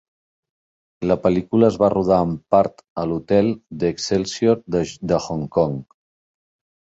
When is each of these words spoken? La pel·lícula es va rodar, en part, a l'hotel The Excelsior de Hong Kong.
La 1.09 1.17
pel·lícula 1.25 1.67
es 1.73 1.75
va 1.81 1.89
rodar, 1.93 2.17
en 2.27 2.31
part, 2.55 2.81
a 3.03 3.05
l'hotel 3.11 3.51
The 3.83 3.91
Excelsior 3.95 4.63
de 5.11 5.19
Hong 5.27 5.47
Kong. 5.59 5.77